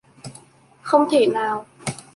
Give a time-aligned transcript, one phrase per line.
[0.81, 1.65] Không thể nào